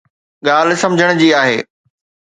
ڳالهه 0.47 0.79
سمجھڻ 0.83 1.09
جي 1.21 1.29
آهي. 1.41 1.59